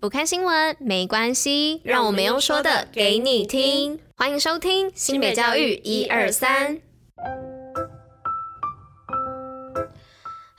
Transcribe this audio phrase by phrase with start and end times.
[0.00, 3.98] 不看新闻没关系，让我们用说的给你听。
[4.16, 6.78] 欢迎收听新北教育一二三。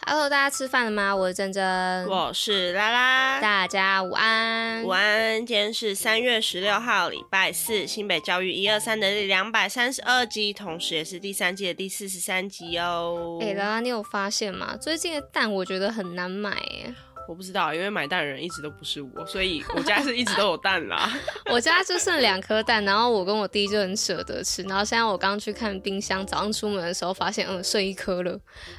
[0.05, 1.15] Hello，大家吃饭了吗？
[1.15, 5.46] 我是珍珍，我是拉拉，大家午安，午安。
[5.46, 13.40] 今天是三月十六号，礼拜四，新北教育一二三的第两百三十二集，同时也是第三季的第四十三集哦。
[13.42, 14.76] 哎、欸，拉拉，你有发现吗？
[14.76, 16.58] 最近的蛋我觉得很难买，
[17.30, 21.08] 我不知道，因为买蛋的人一直都不是我，所以我家是一直都有蛋啦。
[21.52, 24.64] 我家就剩两颗蛋，然后我跟我弟就很舍得吃。
[24.64, 28.32] 然后现在我刚去看冰箱，早上出门的时候发现，嗯，剩一颗了。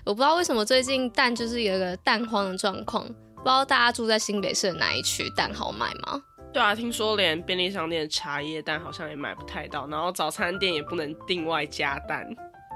[0.05, 6.21] 我不知道为什么最近蛋就是有一个蛋荒的状况，不知道大家住在新北市的哪一区，蛋好买吗？
[6.53, 12.27] 对啊，听说连便利商店的茶叶蛋好像也买不太到，然后早餐店也不能另外加蛋。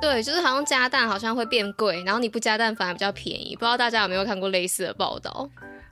[0.05, 3.57] 对，就是好像加蛋好像会变贵，然后你不加蛋反而比较便宜。
[3.57, 5.49] 不知道大家有没有看过类似的报道？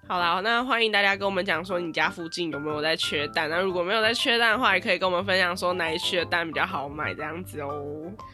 [0.07, 3.49] 好啦，那欢迎大家跟我们讲说你家附近有没有在缺蛋。
[3.49, 7.83] 那如果没有在缺蛋的话，也可以跟我们分享说哪一区的蛋比较好买这样子哦。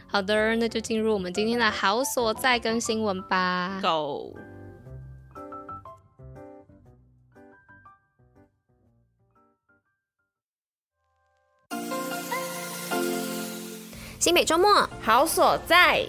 [0.08, 3.78] 好的，那就进入我们今天的好所在跟新闻吧。
[3.81, 4.34] Go。
[14.19, 16.05] 新北周末好所在。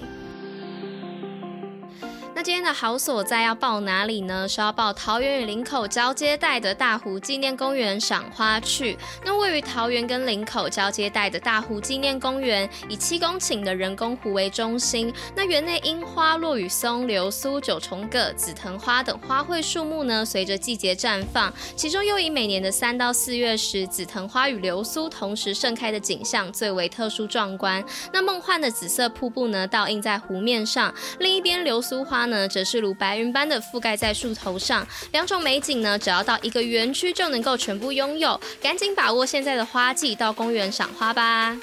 [2.49, 4.49] 那今天的好所在要报哪里呢？
[4.49, 8.97] 是要报桃园与林口交接带的大湖纪念公园赏花去。
[9.23, 15.13] 那位于桃园跟林口交接带的大湖纪念公园，以七公顷的人工湖为中心。
[15.35, 21.53] 那园内樱花、落羽松、流苏、九重葛、紫藤花等花卉树木呢，随着季节绽放。
[21.75, 27.85] 其中又以每年的三到四月时，紫藤花与流苏同时盛开的景象最为特殊壮观。
[28.11, 30.91] 那梦幻的紫色瀑布呢，倒映在湖面上。
[31.19, 41.57] 另一边流苏花呢，则是如白云般的覆盖在树头上，两种美景呢，只要到一个园区就能够全部拥有，赶紧把握现在的花季，到公园赏花吧。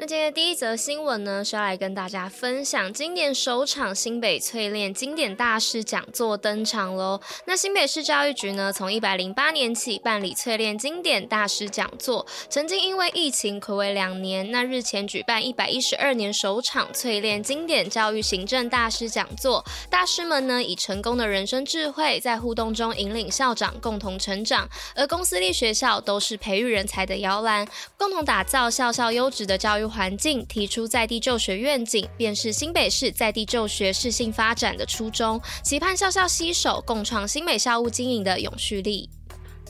[0.00, 7.20] 那今天第一则新闻呢，是要来跟大家分享今年首场新北淬炼经典大师讲座登场喽。
[7.46, 27.66] 那新北市教育局呢，从一百零八年起办理淬炼经典大师讲座，曾经因为疫情睽违两年，那日前举办一百一十二年首场淬炼经典教育行政大师讲座，大师们呢，以成功的人生智慧，在互动中引领校长共同成长，而公私立学校都是培育人才的摇篮，
[27.96, 39.08] 共同打造校校优质的教育环境，提出在地就学愿景，便是新北市在地就学适性发展的初衷，期盼校校携手共创新北校务经营的永续力。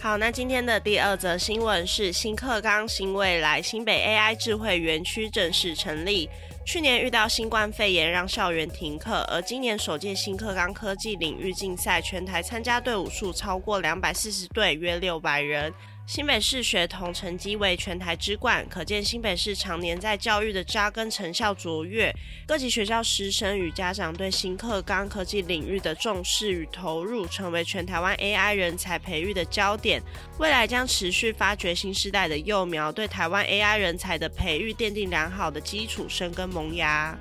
[0.00, 6.28] 好，那今天的第二则新闻是新课纲新未来，新北 AI 智慧园区正式成立。
[6.64, 15.72] 去年遇到新冠肺炎让校园停课，而今年首届新课纲科技领域竞赛，全台参加队伍数超过两百四十队，约六百人。
[16.08, 22.10] 新北市学童成绩为全台之冠，可见新北市常年在教育的扎根成效卓越。
[22.46, 30.02] 各级学校师生与家长对新课纲科技领域的重视与投入，成为全台湾 AI 人才培育的焦点。
[30.38, 37.14] 未来将持续发掘新时代的幼苗，对台湾 AI 人才的培育奠定良好的基础，生根萌芽。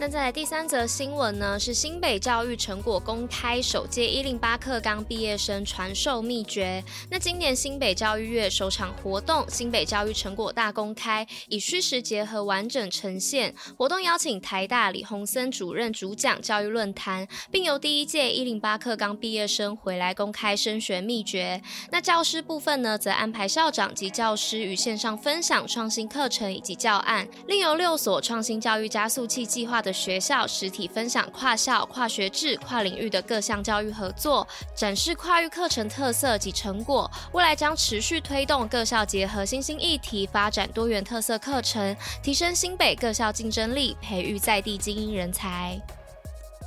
[0.00, 6.82] 那再来第三则新闻呢，是新北教育成果公开首届一零八课纲毕业生传授秘诀。
[7.10, 13.54] 那今年新北教育月首场活动，新北教育成果大公开，以虚实结合完整呈现。
[13.76, 21.60] 活动邀请台大李鸿森主任主讲教育论坛，并由第一届一零八课纲毕业生回来公开升学秘诀。
[21.90, 29.89] 那教师部分呢，则安排校长及教师与线上分享创新课程以及教案，另有六所创新教育加速器计划的。
[29.92, 34.46] 学校实体分享跨校、跨学制、跨领域的各项教育合作，
[34.76, 37.10] 展示跨域课程特色及成果。
[37.32, 45.80] 未来将持续推动各校结合新兴议题，发展多元特色课程，提升新北各校竞争力，培育在地精英人才。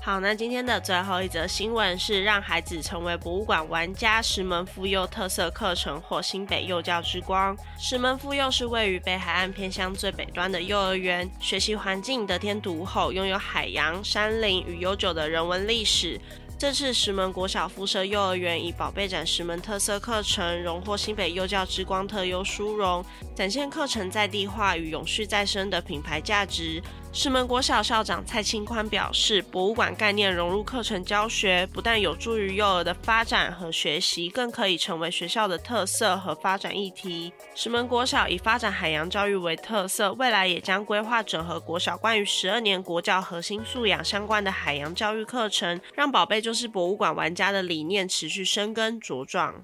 [0.06, 7.56] 好，那今天的最后一则新闻是让孩子成为博物馆玩家，石门妇幼特色课程获新北幼教之光。
[7.80, 16.20] 石门妇幼是位于北海岸偏乡最北端的幼儿园，学习环境得天独厚，拥有海洋、山林与悠久的人文历史。
[16.60, 23.04] 这次石门国小附设幼儿园以“宝贝展石门”特色课程荣获新北幼教之光特优殊荣，
[23.34, 26.82] 展现课程在地化与永续再生的品牌价值。
[27.16, 37.32] 石门国小校长蔡清宽表示，博物馆概念融入课程教学，不但有助于幼儿的发展和学习，更可以成为学校的特色和发展议题。
[37.54, 49.64] 石门国小以发展海洋教育为特色，未来也将规划整合国小关于十二年国教核心素养相关的海洋教育课程，让宝贝就是博物馆玩家的理念持续生根茁壮。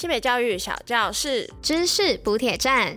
[0.00, 2.96] 新北教育小教室，知识补铁站。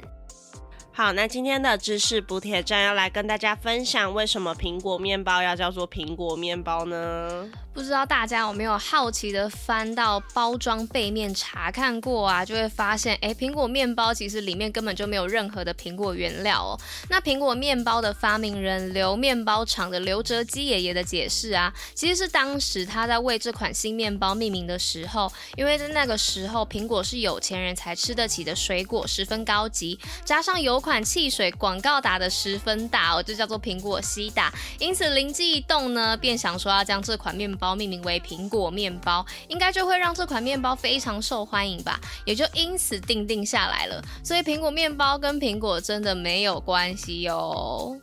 [0.96, 7.50] 好，那今天的知识补铁站要来跟大家分享，为什么苹果面包要叫做苹果面包呢？
[7.74, 12.46] 不知道大家有没有好奇的翻到包装背面查看过啊？
[12.46, 16.80] 就会发现，哎，苹果面包其实里面根本就没有任何的苹果原料哦。
[17.10, 37.64] 那苹果面包的发明人刘面包厂的刘哲基爷爷的解释啊，其实是当时他在为这款新面包命名的时候，因为在那个时候苹果是有钱人才吃得起的水果，十分高级，加上有款汽水广告打得十分大哦，就叫做苹果西打，因此灵机一动呢，便想说要将这款面包。
[37.64, 44.04] 包命名为苹果面包，应该就会让这款面包非常受欢迎吧，也就因此定定下来了。
[44.22, 47.98] 所以苹果面包跟苹果真的没有关系哟。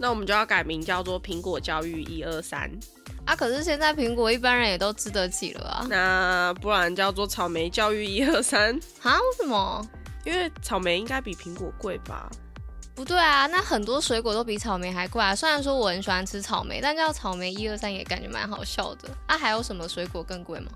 [0.00, 2.68] 那我们就要改名叫做苹果教育一二三
[3.24, 3.36] 啊！
[3.36, 5.86] 可是现在苹果一般人也都吃得起了啊。
[5.88, 9.14] 那不然叫做草莓教育一二三啊？
[9.14, 9.88] 为什么？
[10.26, 12.28] 因为草莓应该比苹果贵吧？
[12.96, 15.34] 不对啊，那很多水果都比草莓还贵啊。
[15.34, 19.08] 虽然说我很喜欢吃草莓，但叫草莓一二三也感觉蛮好笑的。
[19.26, 20.66] 啊，还有什么水果更贵吗？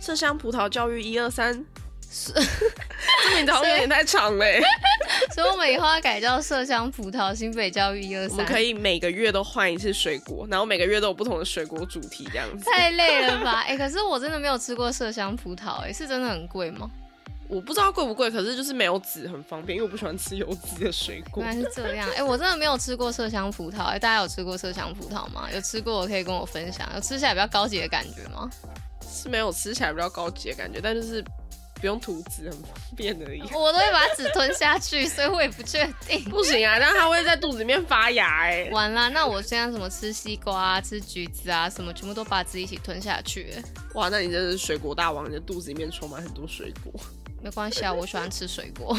[0.00, 1.52] 麝香葡萄教育一二三，
[2.00, 4.62] 这名字好像有点太长嘞。
[5.34, 8.30] 所以我们以后要改叫麝香葡萄新北教育一二三。
[8.30, 12.64] 我们可以每个月都换一次水果，然后每个月都有不同的水果主题这样子。
[12.70, 13.62] 太累了吧？
[13.66, 16.88] 哎、欸，可是我真的没有吃过麝香葡萄，哎，是真的很贵吗？
[17.48, 21.42] 我不知道贵不贵，可是就是没有籽很方便，因为我不喜欢吃有籽的水果。
[21.42, 25.48] 原来是这样，哎、欸，我真的没有吃过麝香葡萄，哎、欸，大家有吃过麝香葡萄吗？
[25.52, 28.50] 有吃过，我可以跟我分享，有吃起来比较高级的感觉吗？
[29.08, 31.22] 是没有吃起来比较高级的感觉，但就是
[31.80, 33.40] 不用吐籽，很方便而已。
[33.54, 36.24] 我都会把籽吞下去，所以我也不确定。
[36.28, 43.62] 不行啊，但它会在肚子里面发芽、欸，哎，完了，那我现在什么吃西瓜啊、吃橘子啊，什么全部都把籽一起吞下去、欸，
[43.94, 46.92] 哇，那你真是水果大王，你的肚子里面充满很多水果。
[47.46, 48.92] 没关系啊，我喜欢吃水果。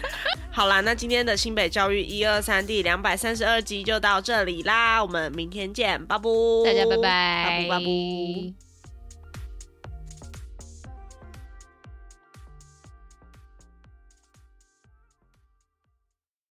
[0.52, 6.24] 好啦，那今天的新北教育一二三第两百三十二集就到这里啦，我们明天见，拜拜，
[6.66, 8.73] 大家拜拜，拜拜。